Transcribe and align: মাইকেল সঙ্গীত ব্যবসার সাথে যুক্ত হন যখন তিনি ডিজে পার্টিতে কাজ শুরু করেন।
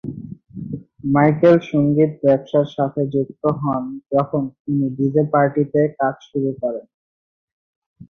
মাইকেল 1.13 1.55
সঙ্গীত 1.69 2.11
ব্যবসার 2.23 2.67
সাথে 2.75 3.01
যুক্ত 3.13 3.43
হন 3.59 3.83
যখন 4.13 4.41
তিনি 4.55 4.85
ডিজে 4.97 5.23
পার্টিতে 5.33 5.81
কাজ 5.99 6.15
শুরু 6.29 6.51
করেন। 6.61 6.85